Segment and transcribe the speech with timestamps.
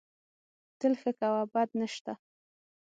[0.79, 2.13] تل ښه کوه، بد نه سته